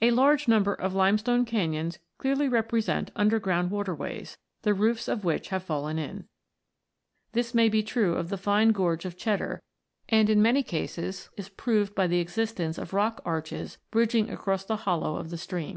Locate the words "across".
14.30-14.64